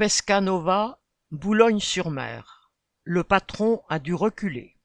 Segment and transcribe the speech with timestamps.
[0.00, 0.98] Pescanova,
[1.30, 2.70] Boulogne-sur-Mer.
[3.04, 4.78] Le patron a dû reculer.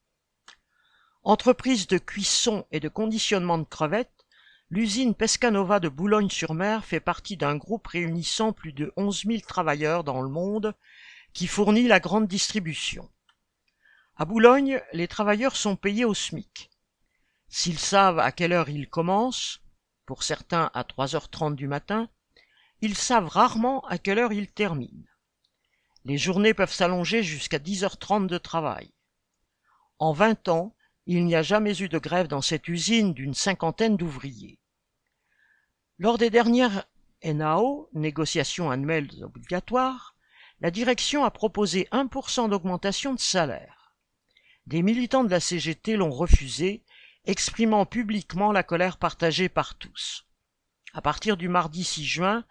[1.24, 4.26] Entreprise de cuisson et de conditionnement de crevettes,
[4.70, 10.22] l'usine Pescanova de Boulogne-sur-Mer fait partie d'un groupe réunissant plus de 11 000 travailleurs dans
[10.22, 10.76] le monde
[11.32, 13.10] qui fournit la grande distribution.
[14.18, 16.70] À Boulogne, les travailleurs sont payés au SMIC.
[17.48, 19.62] S'ils savent à quelle heure ils commencent,
[20.06, 22.10] pour certains à 3h30 du matin,
[22.86, 25.08] ils savent rarement à quelle heure ils terminent.
[26.04, 28.92] Les journées peuvent s'allonger jusqu'à 10h30 de travail.
[29.98, 30.76] En vingt ans,
[31.08, 34.60] il n'y a jamais eu de grève dans cette usine d'une cinquantaine d'ouvriers.
[35.98, 36.86] Lors des dernières
[37.24, 40.16] NAO, négociations annuelles obligatoires,
[40.62, 43.96] la direction a proposé 1% d'augmentation de salaire.
[44.68, 46.84] Des militants de la CGT l'ont refusé,
[47.26, 50.28] exprimant publiquement la colère partagée par tous.
[50.94, 52.46] À partir du mardi 6 juin,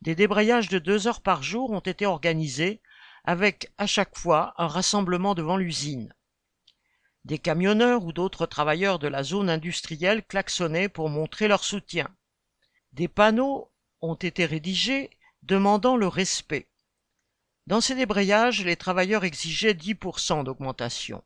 [0.00, 2.80] des débrayages de deux heures par jour ont été organisés,
[3.24, 6.14] avec à chaque fois un rassemblement devant l'usine.
[7.24, 12.08] Des camionneurs ou d'autres travailleurs de la zone industrielle klaxonnaient pour montrer leur soutien.
[12.92, 15.10] Des panneaux ont été rédigés
[15.42, 16.68] demandant le respect.
[17.66, 21.22] Dans ces débrayages, les travailleurs exigeaient 10% d'augmentation.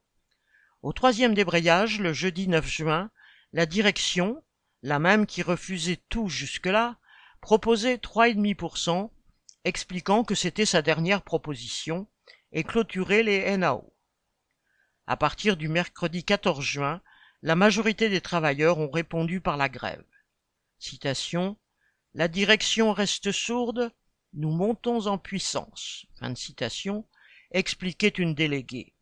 [0.82, 3.10] Au troisième débrayage, le jeudi 9 juin,
[3.52, 4.42] la direction,
[4.82, 6.97] la même qui refusait tout jusque-là,
[7.42, 9.10] proposait 3,5%,
[9.64, 12.06] expliquant que c'était sa dernière proposition,
[12.52, 13.92] et clôturait les NAO.
[15.06, 17.02] À partir du mercredi 14 juin,
[17.42, 20.04] la majorité des travailleurs ont répondu par la grève.
[20.78, 21.58] Citation
[22.14, 23.92] La direction reste sourde,
[24.34, 26.06] nous montons en puissance.
[26.20, 27.08] Fin de citation,
[27.50, 28.94] expliquait une déléguée.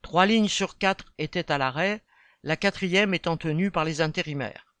[0.00, 2.04] Trois lignes sur quatre étaient à l'arrêt,
[2.44, 4.76] la quatrième étant tenue par les intérimaires.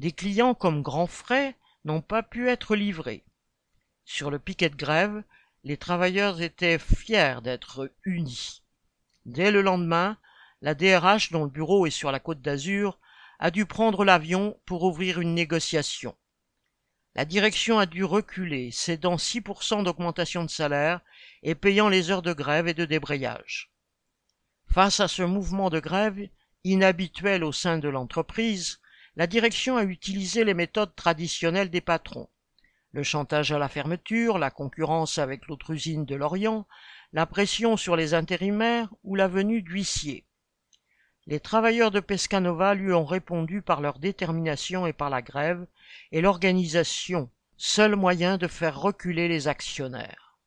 [0.00, 3.24] Des clients comme Grand Frais n'ont pas pu être livrés.
[4.04, 5.22] Sur le piquet de grève,
[5.64, 8.62] les travailleurs étaient fiers d'être unis.
[9.26, 10.16] Dès le lendemain,
[10.62, 12.98] la DRH, dont le bureau est sur la côte d'Azur,
[13.38, 16.16] a dû prendre l'avion pour ouvrir une négociation.
[17.14, 21.00] La direction a dû reculer, cédant 6% d'augmentation de salaire
[21.42, 23.72] et payant les heures de grève et de débrayage.
[24.66, 26.28] Face à ce mouvement de grève,
[26.62, 28.80] inhabituel au sein de l'entreprise,
[29.20, 32.30] la direction a utilisé les méthodes traditionnelles des patrons.
[32.92, 36.66] Le chantage à la fermeture, la concurrence avec l'autre usine de Lorient,
[37.12, 40.24] la pression sur les intérimaires ou la venue d'huissiers.
[41.26, 45.66] Les travailleurs de Pescanova lui ont répondu par leur détermination et par la grève
[46.12, 50.38] et l'organisation, seul moyen de faire reculer les actionnaires.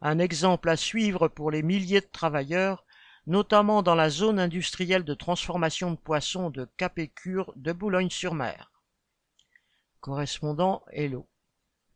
[0.00, 2.84] Un exemple à suivre pour les milliers de travailleurs
[3.28, 8.72] notamment dans la zone industrielle de transformation de poissons de Capécure de Boulogne-sur-Mer.
[10.00, 11.28] Correspondant Hello.